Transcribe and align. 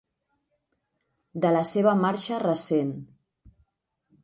De 1.43 1.51
la 1.57 1.61
seva 1.73 1.95
marxa 2.05 2.41
recent. 2.47 2.91